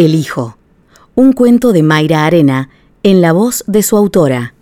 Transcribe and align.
El 0.00 0.14
Hijo, 0.14 0.56
un 1.14 1.34
cuento 1.34 1.74
de 1.74 1.82
Mayra 1.82 2.24
Arena, 2.24 2.70
en 3.02 3.20
la 3.20 3.34
voz 3.34 3.62
de 3.66 3.82
su 3.82 3.98
autora. 3.98 4.54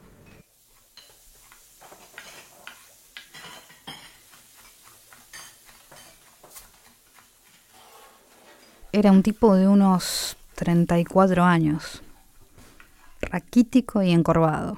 Era 8.90 9.12
un 9.12 9.22
tipo 9.22 9.54
de 9.54 9.68
unos 9.68 10.36
34 10.56 11.44
años, 11.44 12.02
raquítico 13.20 14.02
y 14.02 14.10
encorvado. 14.10 14.76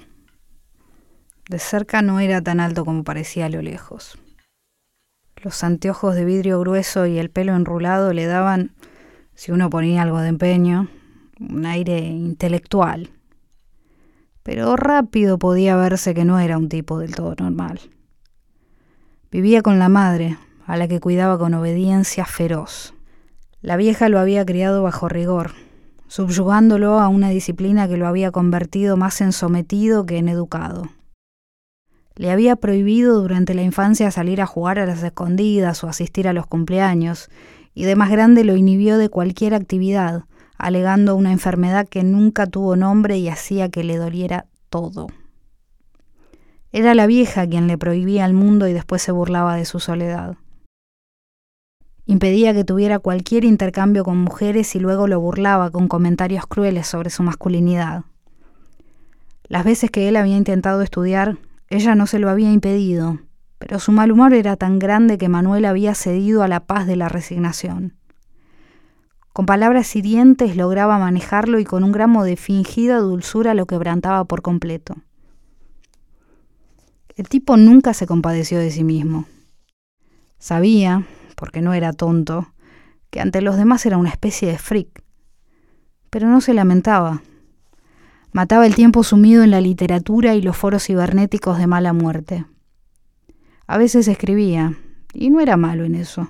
De 1.48 1.58
cerca 1.58 2.02
no 2.02 2.20
era 2.20 2.42
tan 2.42 2.60
alto 2.60 2.84
como 2.84 3.02
parecía 3.02 3.46
a 3.46 3.48
lo 3.48 3.62
lejos. 3.62 4.18
Los 5.36 5.64
anteojos 5.64 6.14
de 6.16 6.26
vidrio 6.26 6.60
grueso 6.60 7.06
y 7.06 7.18
el 7.18 7.30
pelo 7.30 7.56
enrulado 7.56 8.12
le 8.12 8.26
daban 8.26 8.74
si 9.40 9.52
uno 9.52 9.70
ponía 9.70 10.02
algo 10.02 10.20
de 10.20 10.28
empeño, 10.28 10.88
un 11.40 11.64
aire 11.64 11.98
intelectual. 12.00 13.08
Pero 14.42 14.76
rápido 14.76 15.38
podía 15.38 15.76
verse 15.76 16.12
que 16.12 16.26
no 16.26 16.38
era 16.38 16.58
un 16.58 16.68
tipo 16.68 16.98
del 16.98 17.14
todo 17.14 17.34
normal. 17.38 17.80
Vivía 19.30 19.62
con 19.62 19.78
la 19.78 19.88
madre, 19.88 20.36
a 20.66 20.76
la 20.76 20.88
que 20.88 21.00
cuidaba 21.00 21.38
con 21.38 21.54
obediencia 21.54 22.26
feroz. 22.26 22.92
La 23.62 23.78
vieja 23.78 24.10
lo 24.10 24.18
había 24.18 24.44
criado 24.44 24.82
bajo 24.82 25.08
rigor, 25.08 25.52
subyugándolo 26.06 27.00
a 27.00 27.08
una 27.08 27.30
disciplina 27.30 27.88
que 27.88 27.96
lo 27.96 28.06
había 28.06 28.32
convertido 28.32 28.98
más 28.98 29.22
en 29.22 29.32
sometido 29.32 30.04
que 30.04 30.18
en 30.18 30.28
educado. 30.28 30.90
Le 32.14 32.30
había 32.30 32.56
prohibido 32.56 33.22
durante 33.22 33.54
la 33.54 33.62
infancia 33.62 34.10
salir 34.10 34.42
a 34.42 34.46
jugar 34.46 34.78
a 34.78 34.84
las 34.84 35.02
escondidas 35.02 35.82
o 35.82 35.88
asistir 35.88 36.28
a 36.28 36.34
los 36.34 36.46
cumpleaños, 36.46 37.30
y 37.74 37.84
de 37.84 37.96
más 37.96 38.10
grande 38.10 38.44
lo 38.44 38.56
inhibió 38.56 38.98
de 38.98 39.08
cualquier 39.08 39.54
actividad, 39.54 40.24
alegando 40.58 41.16
una 41.16 41.32
enfermedad 41.32 41.88
que 41.88 42.02
nunca 42.02 42.46
tuvo 42.46 42.76
nombre 42.76 43.18
y 43.18 43.28
hacía 43.28 43.70
que 43.70 43.84
le 43.84 43.96
doliera 43.96 44.46
todo. 44.68 45.08
Era 46.72 46.94
la 46.94 47.06
vieja 47.06 47.46
quien 47.48 47.66
le 47.66 47.78
prohibía 47.78 48.24
al 48.24 48.34
mundo 48.34 48.68
y 48.68 48.72
después 48.72 49.02
se 49.02 49.12
burlaba 49.12 49.56
de 49.56 49.64
su 49.64 49.80
soledad. 49.80 50.36
Impedía 52.06 52.52
que 52.52 52.64
tuviera 52.64 52.98
cualquier 52.98 53.44
intercambio 53.44 54.04
con 54.04 54.18
mujeres 54.18 54.74
y 54.74 54.80
luego 54.80 55.06
lo 55.06 55.20
burlaba 55.20 55.70
con 55.70 55.88
comentarios 55.88 56.46
crueles 56.46 56.86
sobre 56.86 57.10
su 57.10 57.22
masculinidad. 57.22 58.04
Las 59.48 59.64
veces 59.64 59.90
que 59.90 60.08
él 60.08 60.16
había 60.16 60.36
intentado 60.36 60.82
estudiar, 60.82 61.38
ella 61.68 61.94
no 61.94 62.06
se 62.06 62.18
lo 62.18 62.28
había 62.28 62.52
impedido, 62.52 63.18
pero 63.60 63.78
su 63.78 63.92
mal 63.92 64.10
humor 64.10 64.32
era 64.32 64.56
tan 64.56 64.78
grande 64.78 65.18
que 65.18 65.28
Manuel 65.28 65.66
había 65.66 65.94
cedido 65.94 66.42
a 66.42 66.48
la 66.48 66.60
paz 66.60 66.86
de 66.86 66.96
la 66.96 67.10
resignación. 67.10 67.94
Con 69.34 69.44
palabras 69.44 69.94
hirientes 69.94 70.56
lograba 70.56 70.98
manejarlo 70.98 71.60
y 71.60 71.64
con 71.64 71.84
un 71.84 71.92
gramo 71.92 72.24
de 72.24 72.36
fingida 72.36 72.98
dulzura 72.98 73.52
lo 73.52 73.66
quebrantaba 73.66 74.24
por 74.24 74.40
completo. 74.40 74.96
El 77.16 77.28
tipo 77.28 77.58
nunca 77.58 77.92
se 77.92 78.06
compadeció 78.06 78.58
de 78.58 78.70
sí 78.70 78.82
mismo. 78.82 79.26
Sabía, 80.38 81.04
porque 81.36 81.60
no 81.60 81.74
era 81.74 81.92
tonto, 81.92 82.54
que 83.10 83.20
ante 83.20 83.42
los 83.42 83.58
demás 83.58 83.84
era 83.84 83.98
una 83.98 84.08
especie 84.08 84.48
de 84.48 84.56
freak. 84.56 85.04
Pero 86.08 86.28
no 86.28 86.40
se 86.40 86.54
lamentaba. 86.54 87.20
Mataba 88.32 88.66
el 88.66 88.74
tiempo 88.74 89.04
sumido 89.04 89.42
en 89.42 89.50
la 89.50 89.60
literatura 89.60 90.34
y 90.34 90.40
los 90.40 90.56
foros 90.56 90.86
cibernéticos 90.86 91.58
de 91.58 91.66
mala 91.66 91.92
muerte. 91.92 92.46
A 93.70 93.78
veces 93.78 94.08
escribía, 94.08 94.74
y 95.12 95.30
no 95.30 95.38
era 95.38 95.56
malo 95.56 95.84
en 95.84 95.94
eso. 95.94 96.28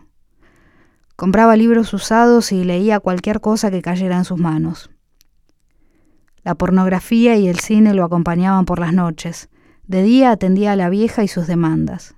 Compraba 1.17 1.57
libros 1.57 1.95
usados 1.95 2.53
y 2.53 2.65
leía 2.65 3.01
cualquier 3.01 3.41
cosa 3.41 3.71
que 3.71 3.81
cayera 3.81 4.19
en 4.19 4.27
sus 4.27 4.39
manos. 4.39 4.91
La 6.43 6.55
pornografía 6.55 7.37
y 7.37 7.49
el 7.49 7.59
cine 7.59 7.95
lo 7.95 8.05
acompañaban 8.05 8.67
por 8.67 8.79
las 8.79 8.93
noches. 8.93 9.49
De 9.87 10.03
día 10.03 10.33
atendía 10.33 10.73
a 10.73 10.77
la 10.77 10.91
vieja 10.91 11.25
y 11.25 11.29
sus 11.29 11.47
demandas. 11.47 12.15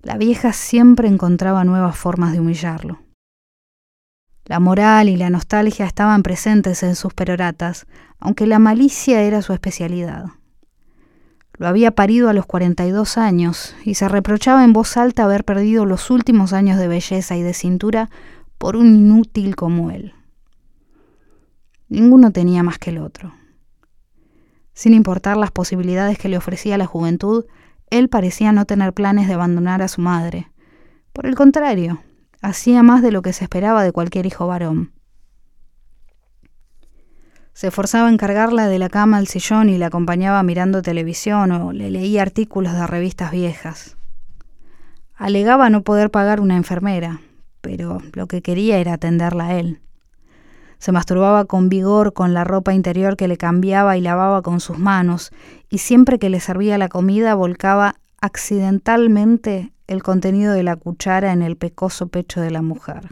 La 0.00 0.16
vieja 0.16 0.54
siempre 0.54 1.06
encontraba 1.06 1.62
nuevas 1.64 1.94
formas 1.94 2.32
de 2.32 2.40
humillarlo. 2.40 3.02
La 4.46 4.58
moral 4.58 5.10
y 5.10 5.18
la 5.18 5.28
nostalgia 5.28 5.84
estaban 5.84 6.22
presentes 6.22 6.82
en 6.82 6.96
sus 6.96 7.12
peroratas, 7.12 7.86
aunque 8.18 8.46
la 8.46 8.58
malicia 8.58 9.20
era 9.20 9.42
su 9.42 9.52
especialidad. 9.52 10.28
Lo 11.62 11.68
había 11.68 11.92
parido 11.92 12.28
a 12.28 12.32
los 12.32 12.44
42 12.44 13.18
años 13.18 13.76
y 13.84 13.94
se 13.94 14.08
reprochaba 14.08 14.64
en 14.64 14.72
voz 14.72 14.96
alta 14.96 15.22
haber 15.22 15.44
perdido 15.44 15.86
los 15.86 16.10
últimos 16.10 16.52
años 16.52 16.76
de 16.76 16.88
belleza 16.88 17.36
y 17.36 17.42
de 17.42 17.54
cintura 17.54 18.10
por 18.58 18.74
un 18.74 18.96
inútil 18.96 19.54
como 19.54 19.92
él. 19.92 20.12
Ninguno 21.88 22.32
tenía 22.32 22.64
más 22.64 22.80
que 22.80 22.90
el 22.90 22.98
otro. 22.98 23.32
Sin 24.72 24.92
importar 24.92 25.36
las 25.36 25.52
posibilidades 25.52 26.18
que 26.18 26.28
le 26.28 26.36
ofrecía 26.36 26.76
la 26.78 26.86
juventud, 26.86 27.44
él 27.90 28.08
parecía 28.08 28.50
no 28.50 28.64
tener 28.64 28.92
planes 28.92 29.28
de 29.28 29.34
abandonar 29.34 29.82
a 29.82 29.88
su 29.88 30.00
madre. 30.00 30.50
Por 31.12 31.26
el 31.26 31.36
contrario, 31.36 32.02
hacía 32.40 32.82
más 32.82 33.02
de 33.02 33.12
lo 33.12 33.22
que 33.22 33.32
se 33.32 33.44
esperaba 33.44 33.84
de 33.84 33.92
cualquier 33.92 34.26
hijo 34.26 34.48
varón. 34.48 34.90
Se 37.54 37.70
forzaba 37.70 38.08
en 38.08 38.16
cargarla 38.16 38.66
de 38.66 38.78
la 38.78 38.88
cama 38.88 39.18
al 39.18 39.26
sillón 39.26 39.68
y 39.68 39.78
la 39.78 39.86
acompañaba 39.86 40.42
mirando 40.42 40.82
televisión 40.82 41.52
o 41.52 41.72
le 41.72 41.90
leía 41.90 42.22
artículos 42.22 42.72
de 42.72 42.86
revistas 42.86 43.30
viejas. 43.30 43.96
Alegaba 45.14 45.68
no 45.68 45.82
poder 45.82 46.10
pagar 46.10 46.40
una 46.40 46.56
enfermera, 46.56 47.20
pero 47.60 47.98
lo 48.14 48.26
que 48.26 48.42
quería 48.42 48.78
era 48.78 48.94
atenderla 48.94 49.48
a 49.48 49.54
él. 49.58 49.80
Se 50.78 50.90
masturbaba 50.90 51.44
con 51.44 51.68
vigor 51.68 52.12
con 52.12 52.34
la 52.34 52.42
ropa 52.42 52.74
interior 52.74 53.16
que 53.16 53.28
le 53.28 53.36
cambiaba 53.36 53.96
y 53.96 54.00
lavaba 54.00 54.42
con 54.42 54.58
sus 54.58 54.78
manos, 54.78 55.30
y 55.68 55.78
siempre 55.78 56.18
que 56.18 56.30
le 56.30 56.40
servía 56.40 56.78
la 56.78 56.88
comida 56.88 57.34
volcaba 57.34 57.96
accidentalmente 58.20 59.72
el 59.86 60.02
contenido 60.02 60.54
de 60.54 60.62
la 60.62 60.74
cuchara 60.74 61.32
en 61.32 61.42
el 61.42 61.56
pecoso 61.56 62.08
pecho 62.08 62.40
de 62.40 62.50
la 62.50 62.62
mujer. 62.62 63.10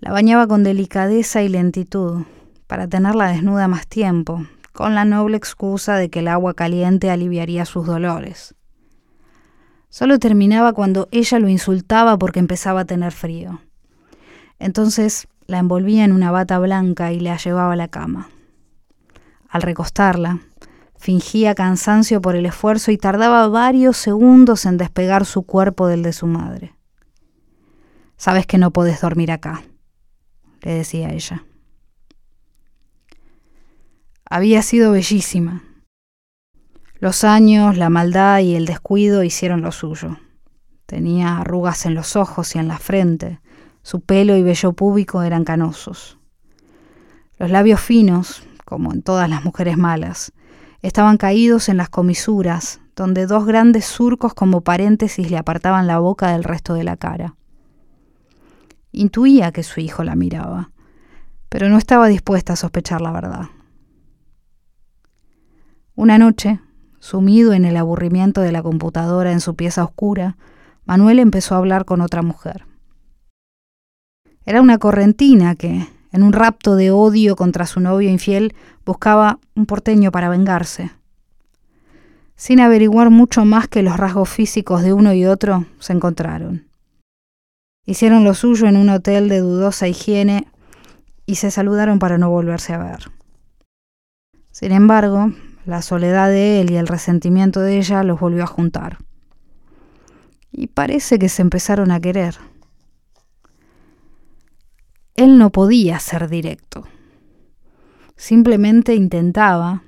La 0.00 0.10
bañaba 0.10 0.48
con 0.48 0.64
delicadeza 0.64 1.42
y 1.42 1.48
lentitud, 1.48 2.24
para 2.68 2.86
tenerla 2.86 3.28
desnuda 3.28 3.66
más 3.66 3.88
tiempo, 3.88 4.46
con 4.72 4.94
la 4.94 5.04
noble 5.04 5.36
excusa 5.36 5.96
de 5.96 6.10
que 6.10 6.20
el 6.20 6.28
agua 6.28 6.54
caliente 6.54 7.10
aliviaría 7.10 7.64
sus 7.64 7.86
dolores. 7.86 8.54
Solo 9.88 10.18
terminaba 10.18 10.74
cuando 10.74 11.08
ella 11.10 11.38
lo 11.40 11.48
insultaba 11.48 12.16
porque 12.18 12.38
empezaba 12.38 12.82
a 12.82 12.84
tener 12.84 13.10
frío. 13.10 13.62
Entonces 14.58 15.26
la 15.46 15.58
envolvía 15.58 16.04
en 16.04 16.12
una 16.12 16.30
bata 16.30 16.58
blanca 16.58 17.10
y 17.10 17.20
la 17.20 17.38
llevaba 17.38 17.72
a 17.72 17.76
la 17.76 17.88
cama. 17.88 18.28
Al 19.48 19.62
recostarla, 19.62 20.40
fingía 20.98 21.54
cansancio 21.54 22.20
por 22.20 22.36
el 22.36 22.44
esfuerzo 22.44 22.90
y 22.90 22.98
tardaba 22.98 23.48
varios 23.48 23.96
segundos 23.96 24.66
en 24.66 24.76
despegar 24.76 25.24
su 25.24 25.42
cuerpo 25.42 25.86
del 25.86 26.02
de 26.02 26.12
su 26.12 26.26
madre. 26.26 26.74
Sabes 28.18 28.46
que 28.46 28.58
no 28.58 28.72
puedes 28.72 29.00
dormir 29.00 29.32
acá, 29.32 29.62
le 30.60 30.74
decía 30.74 31.10
ella. 31.10 31.44
Había 34.30 34.60
sido 34.60 34.92
bellísima. 34.92 35.62
Los 37.00 37.24
años, 37.24 37.78
la 37.78 37.88
maldad 37.88 38.40
y 38.40 38.56
el 38.56 38.66
descuido 38.66 39.22
hicieron 39.22 39.62
lo 39.62 39.72
suyo. 39.72 40.18
Tenía 40.84 41.38
arrugas 41.38 41.86
en 41.86 41.94
los 41.94 42.14
ojos 42.14 42.54
y 42.54 42.58
en 42.58 42.68
la 42.68 42.76
frente, 42.76 43.40
su 43.80 44.00
pelo 44.02 44.36
y 44.36 44.42
vello 44.42 44.74
púbico 44.74 45.22
eran 45.22 45.44
canosos. 45.44 46.18
Los 47.38 47.50
labios 47.50 47.80
finos, 47.80 48.42
como 48.66 48.92
en 48.92 49.00
todas 49.00 49.30
las 49.30 49.44
mujeres 49.44 49.78
malas, 49.78 50.32
estaban 50.82 51.16
caídos 51.16 51.70
en 51.70 51.78
las 51.78 51.88
comisuras, 51.88 52.80
donde 52.96 53.26
dos 53.26 53.46
grandes 53.46 53.86
surcos 53.86 54.34
como 54.34 54.60
paréntesis 54.60 55.30
le 55.30 55.38
apartaban 55.38 55.86
la 55.86 56.00
boca 56.00 56.32
del 56.32 56.44
resto 56.44 56.74
de 56.74 56.84
la 56.84 56.98
cara. 56.98 57.34
Intuía 58.92 59.52
que 59.52 59.62
su 59.62 59.80
hijo 59.80 60.04
la 60.04 60.16
miraba, 60.16 60.70
pero 61.48 61.70
no 61.70 61.78
estaba 61.78 62.08
dispuesta 62.08 62.52
a 62.52 62.56
sospechar 62.56 63.00
la 63.00 63.12
verdad. 63.12 63.46
Una 65.98 66.16
noche, 66.16 66.60
sumido 67.00 67.52
en 67.54 67.64
el 67.64 67.76
aburrimiento 67.76 68.40
de 68.40 68.52
la 68.52 68.62
computadora 68.62 69.32
en 69.32 69.40
su 69.40 69.56
pieza 69.56 69.82
oscura, 69.82 70.36
Manuel 70.84 71.18
empezó 71.18 71.56
a 71.56 71.58
hablar 71.58 71.86
con 71.86 72.02
otra 72.02 72.22
mujer. 72.22 72.66
Era 74.46 74.62
una 74.62 74.78
correntina 74.78 75.56
que, 75.56 75.88
en 76.12 76.22
un 76.22 76.32
rapto 76.32 76.76
de 76.76 76.92
odio 76.92 77.34
contra 77.34 77.66
su 77.66 77.80
novio 77.80 78.08
infiel, 78.08 78.54
buscaba 78.86 79.40
un 79.56 79.66
porteño 79.66 80.12
para 80.12 80.28
vengarse. 80.28 80.92
Sin 82.36 82.60
averiguar 82.60 83.10
mucho 83.10 83.44
más 83.44 83.66
que 83.66 83.82
los 83.82 83.96
rasgos 83.96 84.28
físicos 84.28 84.84
de 84.84 84.92
uno 84.92 85.12
y 85.14 85.26
otro, 85.26 85.64
se 85.80 85.94
encontraron. 85.94 86.68
Hicieron 87.86 88.22
lo 88.22 88.34
suyo 88.34 88.68
en 88.68 88.76
un 88.76 88.88
hotel 88.90 89.28
de 89.28 89.40
dudosa 89.40 89.88
higiene 89.88 90.46
y 91.26 91.34
se 91.34 91.50
saludaron 91.50 91.98
para 91.98 92.18
no 92.18 92.30
volverse 92.30 92.72
a 92.72 92.78
ver. 92.78 93.10
Sin 94.52 94.70
embargo, 94.70 95.32
la 95.68 95.82
soledad 95.82 96.30
de 96.30 96.62
él 96.62 96.70
y 96.70 96.76
el 96.76 96.86
resentimiento 96.86 97.60
de 97.60 97.76
ella 97.76 98.02
los 98.02 98.18
volvió 98.18 98.42
a 98.42 98.46
juntar. 98.46 98.96
Y 100.50 100.68
parece 100.68 101.18
que 101.18 101.28
se 101.28 101.42
empezaron 101.42 101.90
a 101.90 102.00
querer. 102.00 102.36
él 105.14 105.36
no 105.36 105.50
podía 105.50 105.98
ser 105.98 106.28
directo. 106.28 106.84
Simplemente 108.16 108.94
intentaba, 108.94 109.82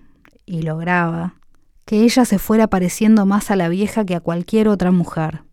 y 0.45 0.63
lograba, 0.63 1.37
que 1.85 2.03
ella 2.03 2.25
se 2.25 2.39
fuera 2.39 2.67
pareciendo 2.67 3.25
más 3.27 3.51
a 3.51 3.57
la 3.57 3.69
vieja 3.69 4.05
que 4.05 4.17
a 4.17 4.21
cualquier 4.21 4.69
otra 4.69 4.91
mujer. 4.91 5.45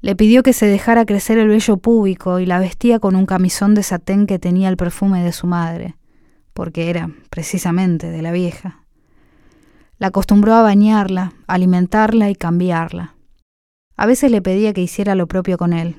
Le 0.00 0.14
pidió 0.14 0.42
que 0.42 0.52
se 0.52 0.66
dejara 0.66 1.06
crecer 1.06 1.38
el 1.38 1.48
vello 1.48 1.78
púbico 1.78 2.38
y 2.38 2.46
la 2.46 2.58
vestía 2.58 3.00
con 3.00 3.16
un 3.16 3.24
camisón 3.24 3.74
de 3.74 3.82
satén 3.82 4.26
que 4.26 4.38
tenía 4.38 4.68
el 4.68 4.76
perfume 4.76 5.24
de 5.24 5.32
su 5.32 5.46
madre, 5.46 5.96
porque 6.54 6.88
era 6.88 7.10
precisamente 7.28 8.10
de 8.10 8.22
la 8.22 8.32
vieja. 8.32 8.84
La 9.98 10.08
acostumbró 10.08 10.54
a 10.54 10.62
bañarla, 10.62 11.34
alimentarla 11.46 12.30
y 12.30 12.34
cambiarla. 12.34 13.14
A 13.96 14.06
veces 14.06 14.30
le 14.30 14.40
pedía 14.40 14.72
que 14.72 14.80
hiciera 14.80 15.14
lo 15.14 15.26
propio 15.26 15.58
con 15.58 15.72
él. 15.72 15.96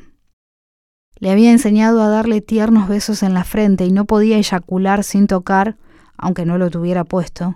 Le 1.17 1.31
había 1.31 1.51
enseñado 1.51 2.01
a 2.01 2.09
darle 2.09 2.41
tiernos 2.41 2.89
besos 2.89 3.23
en 3.23 3.33
la 3.33 3.43
frente 3.43 3.85
y 3.85 3.91
no 3.91 4.05
podía 4.05 4.37
eyacular 4.37 5.03
sin 5.03 5.27
tocar, 5.27 5.77
aunque 6.17 6.45
no 6.45 6.57
lo 6.57 6.69
tuviera 6.69 7.05
puesto, 7.05 7.55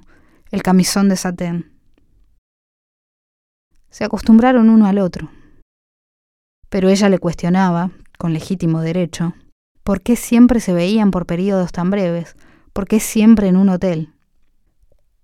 el 0.51 0.63
camisón 0.63 1.09
de 1.09 1.17
satén. 1.17 1.71
Se 3.89 4.05
acostumbraron 4.05 4.69
uno 4.69 4.85
al 4.85 4.99
otro. 4.99 5.29
Pero 6.69 6.89
ella 6.89 7.09
le 7.09 7.19
cuestionaba, 7.19 7.91
con 8.17 8.33
legítimo 8.33 8.81
derecho, 8.81 9.33
por 9.83 10.01
qué 10.01 10.15
siempre 10.15 10.59
se 10.59 10.73
veían 10.73 11.11
por 11.11 11.25
periodos 11.25 11.71
tan 11.71 11.89
breves, 11.89 12.35
por 12.79 12.87
qué 12.87 13.01
siempre 13.01 13.49
en 13.49 13.57
un 13.57 13.67
hotel. 13.67 14.13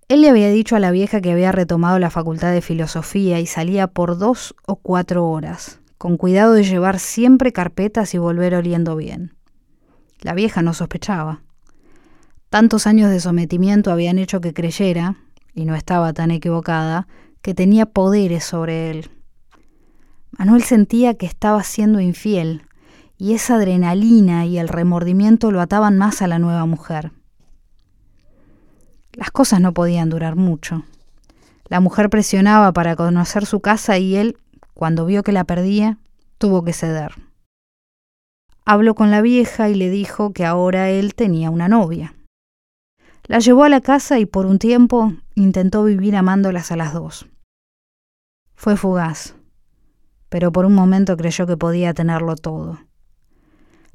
Él 0.10 0.20
le 0.20 0.30
había 0.30 0.50
dicho 0.50 0.76
a 0.76 0.80
la 0.82 0.92
vieja 0.92 1.22
que 1.22 1.32
había 1.32 1.54
retomado 1.54 2.00
la 2.00 2.10
facultad 2.10 2.52
de 2.52 2.60
filosofía 2.60 3.40
y 3.40 3.46
salía 3.46 3.88
por 3.88 4.18
dos 4.18 4.56
o 4.68 4.76
cuatro 4.76 5.26
horas, 5.30 5.80
con 5.98 6.18
cuidado 6.18 6.52
de 6.52 6.66
llevar 6.66 7.00
siempre 7.00 7.54
carpetas 7.54 8.14
y 8.14 8.18
volver 8.18 8.56
oliendo 8.56 8.98
bien. 8.98 9.38
La 10.20 10.34
vieja 10.34 10.64
no 10.64 10.74
sospechaba. 10.74 11.44
Tantos 12.50 12.88
años 12.88 13.10
de 13.10 13.22
sometimiento 13.22 13.90
habían 13.90 14.20
hecho 14.20 14.42
que 14.42 14.54
creyera, 14.54 15.16
y 15.54 15.64
no 15.64 15.76
estaba 15.76 16.12
tan 16.12 16.32
equivocada, 16.32 17.08
que 17.42 17.54
tenía 17.54 17.86
poderes 17.86 18.44
sobre 18.44 18.92
él. 18.92 19.12
Manuel 20.32 20.64
sentía 20.64 21.14
que 21.14 21.26
estaba 21.26 21.64
siendo 21.64 22.02
infiel, 22.02 22.64
y 23.18 23.32
esa 23.32 23.56
adrenalina 23.56 24.46
y 24.46 24.58
el 24.58 24.68
remordimiento 24.68 25.52
lo 25.52 25.62
ataban 25.62 25.98
más 25.98 26.22
a 26.22 26.28
la 26.28 26.38
nueva 26.38 26.66
mujer. 26.66 27.14
Las 29.16 29.32
cosas 29.32 29.62
no 29.62 29.74
podían 29.74 30.10
durar 30.10 30.36
mucho. 30.36 30.84
La 31.70 31.80
mujer 31.80 32.10
presionaba 32.10 32.74
para 32.74 32.96
conocer 32.98 33.46
su 33.46 33.62
casa 33.62 33.98
y 33.98 34.18
él, 34.18 34.38
cuando 34.74 35.06
vio 35.06 35.24
que 35.24 35.32
la 35.32 35.46
perdía, 35.46 35.98
tuvo 36.38 36.64
que 36.64 36.74
ceder. 36.74 37.14
Habló 38.66 38.94
con 38.94 39.12
la 39.12 39.22
vieja 39.22 39.70
y 39.70 39.76
le 39.76 39.90
dijo 39.90 40.34
que 40.34 40.46
ahora 40.46 40.90
él 40.90 41.16
tenía 41.16 41.50
una 41.50 41.70
novia. 41.70 42.14
La 43.24 43.40
llevó 43.40 43.64
a 43.64 43.70
la 43.70 43.80
casa 43.80 44.20
y 44.20 44.26
por 44.26 44.46
un 44.46 44.60
tiempo 44.60 45.14
intentó 45.34 45.84
vivir 45.86 46.16
amándolas 46.16 46.72
a 46.72 46.76
las 46.76 46.94
dos. 46.94 47.26
Fue 48.54 48.76
fugaz, 48.76 49.36
pero 50.30 50.52
por 50.52 50.66
un 50.66 50.76
momento 50.76 51.16
creyó 51.16 51.48
que 51.48 51.58
podía 51.58 51.94
tenerlo 51.94 52.36
todo. 52.36 52.80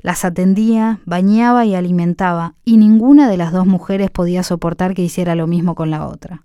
Las 0.02 0.25
atendía, 0.25 1.00
bañaba 1.05 1.67
y 1.67 1.75
alimentaba, 1.75 2.55
y 2.64 2.79
ninguna 2.79 3.29
de 3.29 3.37
las 3.37 3.52
dos 3.52 3.67
mujeres 3.67 4.11
podía 4.11 4.43
soportar 4.43 4.94
que 4.94 5.02
hiciera 5.02 5.35
lo 5.35 5.47
mismo 5.47 5.75
con 5.75 5.91
la 5.91 6.06
otra. 6.06 6.43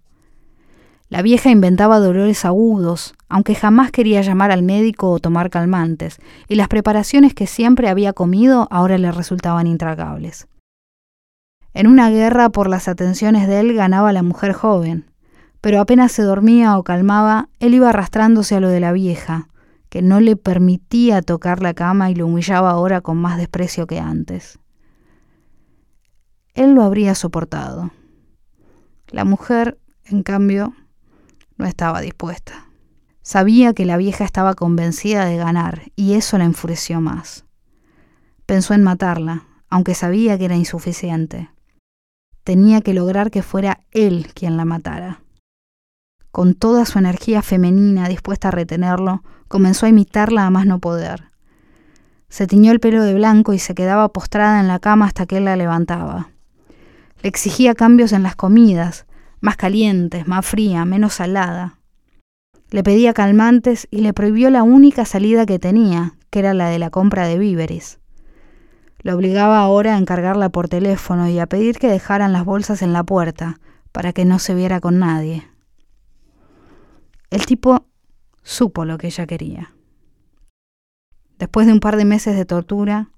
La 1.08 1.22
vieja 1.22 1.52
inventaba 1.52 2.00
dolores 2.00 2.44
agudos, 2.44 3.14
aunque 3.30 3.56
jamás 3.56 3.92
quería 3.92 4.22
llamar 4.22 4.52
al 4.52 4.64
médico 4.64 5.12
o 5.12 5.20
tomar 5.20 5.50
calmantes, 5.50 6.20
y 6.48 6.56
las 6.56 6.68
preparaciones 6.68 7.34
que 7.34 7.48
siempre 7.48 7.90
había 7.90 8.12
comido 8.12 8.68
ahora 8.72 8.98
le 8.98 9.12
resultaban 9.12 9.68
intragables. 9.68 10.48
En 11.74 11.88
una 11.88 12.10
guerra 12.10 12.50
por 12.50 12.70
las 12.70 12.88
atenciones 12.88 13.48
de 13.48 13.60
él 13.60 13.74
ganaba 13.74 14.14
la 14.14 14.24
mujer 14.24 14.54
joven, 14.54 15.06
pero 15.62 15.80
apenas 15.80 16.12
se 16.12 16.24
dormía 16.24 16.78
o 16.78 16.84
calmaba, 16.84 17.50
él 17.60 17.74
iba 17.74 17.90
arrastrándose 17.90 18.56
a 18.56 18.60
lo 18.60 18.70
de 18.70 18.80
la 18.80 18.92
vieja, 18.92 19.48
que 19.96 20.02
no 20.02 20.20
le 20.20 20.36
permitía 20.36 21.22
tocar 21.22 21.62
la 21.62 21.74
cama 21.74 22.12
y 22.12 22.16
lo 22.16 22.28
humillaba 22.28 22.72
ahora 22.72 23.00
con 23.00 23.16
más 23.16 23.38
desprecio 23.38 23.88
que 23.88 23.98
antes. 23.98 24.60
Él 26.54 26.74
lo 26.74 26.84
habría 26.84 27.16
soportado. 27.16 27.92
La 29.08 29.24
mujer, 29.24 29.80
en 30.04 30.22
cambio, 30.22 30.74
no 31.56 31.66
estaba 31.66 32.02
dispuesta. 32.02 32.68
Sabía 33.22 33.74
que 33.74 33.86
la 33.86 33.96
vieja 33.96 34.26
estaba 34.26 34.54
convencida 34.54 35.24
de 35.24 35.38
ganar 35.38 35.84
y 35.96 36.16
eso 36.16 36.38
la 36.38 36.44
enfureció 36.44 37.00
más. 37.00 37.46
Pensó 38.46 38.74
en 38.74 38.84
matarla, 38.84 39.46
aunque 39.70 39.96
sabía 39.96 40.38
que 40.38 40.44
era 40.44 40.58
insuficiente. 40.58 41.52
Tenía 42.44 42.82
que 42.82 42.94
lograr 42.94 43.32
que 43.32 43.44
fuera 43.44 43.80
él 43.92 44.28
quien 44.34 44.58
la 44.58 44.66
matara. 44.66 45.22
Con 46.32 46.54
toda 46.54 46.84
su 46.84 47.00
energía 47.00 47.42
femenina 47.42 48.10
dispuesta 48.10 48.50
a 48.50 48.52
retenerlo, 48.52 49.24
comenzó 49.48 49.86
a 49.86 49.90
imitarla 49.90 50.46
a 50.46 50.50
más 50.50 50.66
no 50.66 50.80
poder. 50.80 51.32
Se 52.30 52.48
tiñó 52.48 52.72
el 52.72 52.80
pelo 52.80 53.04
de 53.04 53.14
blanco 53.14 53.54
y 53.54 53.60
se 53.60 53.76
quedaba 53.76 54.10
postrada 54.10 54.60
en 54.60 54.68
la 54.68 54.80
cama 54.80 55.06
hasta 55.06 55.26
que 55.26 55.38
él 55.38 55.46
la 55.46 55.56
levantaba. 55.56 56.30
Le 57.22 57.30
exigía 57.30 57.76
cambios 57.76 58.12
en 58.12 58.24
las 58.24 58.36
comidas, 58.36 59.06
más 59.40 59.58
calientes, 59.58 60.28
más 60.28 60.46
fría, 60.46 60.86
menos 60.86 61.14
salada. 61.14 61.80
Le 62.72 62.84
pedía 62.84 63.14
calmantes 63.14 63.88
y 63.92 64.02
le 64.02 64.14
prohibió 64.14 64.50
la 64.50 64.64
única 64.64 65.06
salida 65.06 65.46
que 65.46 65.60
tenía, 65.60 66.16
que 66.30 66.40
era 66.40 66.54
la 66.54 66.70
de 66.70 66.80
la 66.80 66.90
compra 66.90 67.28
de 67.28 67.38
víveres. 67.38 68.00
Le 69.02 69.14
obligaba 69.14 69.60
ahora 69.60 69.96
a 69.96 69.98
encargarla 69.98 70.50
por 70.50 70.68
teléfono 70.68 71.30
y 71.30 71.40
a 71.40 71.46
pedir 71.46 71.78
que 71.78 71.88
dejaran 71.88 72.34
las 72.34 72.44
bolsas 72.44 72.82
en 72.82 72.92
la 72.92 73.04
puerta, 73.04 73.60
para 73.92 74.12
que 74.14 74.26
no 74.26 74.40
se 74.40 74.56
viera 74.56 74.82
con 74.82 75.00
nadie. 75.00 75.48
El 77.30 77.46
tipo 77.46 77.86
supo 78.46 78.86
lo 78.86 78.98
que 78.98 79.08
ella 79.08 79.26
quería. 79.26 79.74
Después 81.38 81.68
de 81.68 81.74
un 81.74 81.82
par 81.82 81.98
de 81.98 82.06
meses 82.06 82.38
de 82.38 82.46
tortura, 82.46 83.10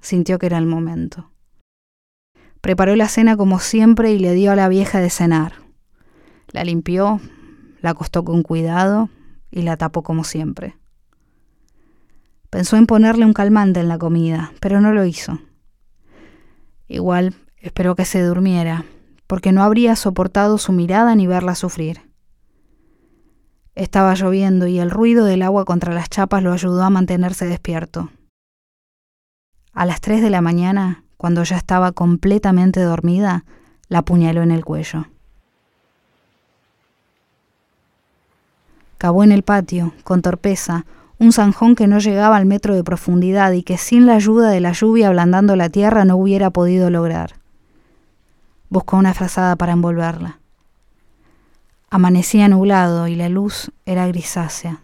sintió 0.00 0.38
que 0.38 0.46
era 0.46 0.56
el 0.56 0.66
momento. 0.66 1.30
Preparó 2.62 2.96
la 2.96 3.08
cena 3.08 3.36
como 3.36 3.58
siempre 3.58 4.12
y 4.12 4.18
le 4.18 4.32
dio 4.32 4.52
a 4.52 4.56
la 4.56 4.68
vieja 4.68 5.00
de 5.00 5.10
cenar. 5.10 5.54
La 6.52 6.64
limpió, 6.64 7.20
la 7.82 7.90
acostó 7.90 8.24
con 8.24 8.42
cuidado 8.42 9.10
y 9.50 9.62
la 9.62 9.76
tapó 9.76 10.02
como 10.02 10.24
siempre. 10.24 10.76
Pensó 12.48 12.76
en 12.76 12.86
ponerle 12.86 13.26
un 13.26 13.34
calmante 13.34 13.80
en 13.80 13.88
la 13.88 13.98
comida, 13.98 14.52
pero 14.60 14.80
no 14.80 14.92
lo 14.92 15.04
hizo. 15.04 15.40
Igual 16.88 17.34
esperó 17.58 17.96
que 17.96 18.04
se 18.04 18.22
durmiera, 18.22 18.84
porque 19.26 19.50
no 19.50 19.62
habría 19.62 19.96
soportado 19.96 20.56
su 20.56 20.72
mirada 20.72 21.14
ni 21.16 21.26
verla 21.26 21.56
sufrir. 21.56 22.06
Estaba 23.76 24.14
lloviendo 24.14 24.66
y 24.66 24.78
el 24.78 24.90
ruido 24.90 25.26
del 25.26 25.42
agua 25.42 25.66
contra 25.66 25.92
las 25.92 26.08
chapas 26.08 26.42
lo 26.42 26.54
ayudó 26.54 26.82
a 26.82 26.88
mantenerse 26.88 27.44
despierto. 27.44 28.10
A 29.74 29.84
las 29.84 30.00
tres 30.00 30.22
de 30.22 30.30
la 30.30 30.40
mañana, 30.40 31.04
cuando 31.18 31.42
ya 31.44 31.58
estaba 31.58 31.92
completamente 31.92 32.80
dormida, 32.80 33.44
la 33.88 33.98
apuñaló 33.98 34.42
en 34.42 34.50
el 34.50 34.64
cuello. 34.64 35.08
Cavó 38.96 39.22
en 39.22 39.30
el 39.30 39.42
patio, 39.42 39.92
con 40.04 40.22
torpeza, 40.22 40.86
un 41.18 41.34
zanjón 41.34 41.74
que 41.74 41.86
no 41.86 41.98
llegaba 41.98 42.38
al 42.38 42.46
metro 42.46 42.74
de 42.74 42.82
profundidad 42.82 43.52
y 43.52 43.62
que 43.62 43.76
sin 43.76 44.06
la 44.06 44.14
ayuda 44.14 44.48
de 44.48 44.60
la 44.60 44.72
lluvia 44.72 45.08
ablandando 45.08 45.54
la 45.54 45.68
tierra 45.68 46.06
no 46.06 46.16
hubiera 46.16 46.48
podido 46.48 46.88
lograr. 46.88 47.34
Buscó 48.70 48.96
una 48.96 49.12
frazada 49.12 49.54
para 49.56 49.72
envolverla. 49.72 50.40
Amanecía 51.96 52.46
nublado 52.46 53.08
y 53.08 53.14
la 53.14 53.30
luz 53.30 53.70
era 53.86 54.06
grisácea. 54.06 54.82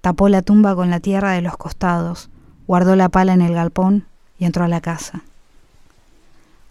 Tapó 0.00 0.30
la 0.30 0.40
tumba 0.40 0.74
con 0.74 0.88
la 0.88 0.98
tierra 0.98 1.32
de 1.32 1.42
los 1.42 1.58
costados, 1.58 2.30
guardó 2.66 2.96
la 2.96 3.10
pala 3.10 3.34
en 3.34 3.42
el 3.42 3.52
galpón 3.52 4.06
y 4.38 4.46
entró 4.46 4.64
a 4.64 4.68
la 4.68 4.80
casa. 4.80 5.24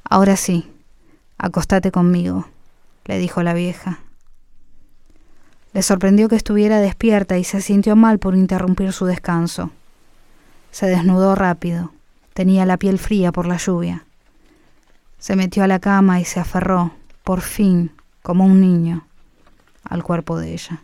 Ahora 0.04 0.36
sí, 0.36 0.68
acostate 1.38 1.92
conmigo, 1.92 2.48
le 3.06 3.20
dijo 3.20 3.44
la 3.44 3.54
vieja. 3.54 4.00
Le 5.74 5.84
sorprendió 5.84 6.28
que 6.28 6.36
estuviera 6.36 6.80
despierta 6.80 7.38
y 7.38 7.44
se 7.44 7.62
sintió 7.62 7.96
mal 7.96 8.18
por 8.18 8.34
interrumpir 8.34 8.94
su 8.94 9.06
descanso. 9.06 9.70
Se 10.72 10.88
desnudó 10.88 11.36
rápido, 11.36 11.92
tenía 12.34 12.66
la 12.66 12.78
piel 12.78 12.98
fría 12.98 13.32
por 13.32 13.46
la 13.46 13.58
lluvia. 13.58 14.06
Se 15.20 15.36
metió 15.36 15.64
a 15.64 15.68
la 15.68 15.78
cama 15.78 16.20
y 16.20 16.26
se 16.26 16.40
aferró, 16.40 16.94
por 17.24 17.42
fin, 17.42 17.92
como 18.22 18.46
un 18.46 18.62
niño, 18.62 19.06
al 19.84 20.04
cuerpo 20.04 20.38
de 20.38 20.54
ella. 20.54 20.84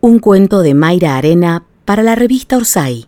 Un 0.00 0.18
cuento 0.18 0.62
de 0.62 0.74
Mayra 0.74 1.16
Arena 1.16 1.64
para 1.84 2.02
la 2.02 2.14
revista 2.14 2.56
Orsay. 2.56 3.06